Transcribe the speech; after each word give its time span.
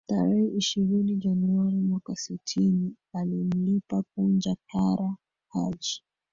Tarehe 0.09 0.47
ishirini 0.49 1.15
Januari 1.15 1.75
mwaka 1.81 2.15
sitini 2.15 2.93
alimlipa 3.13 4.03
Punja 4.15 4.55
Kara 4.71 5.15
Haji 5.49 6.03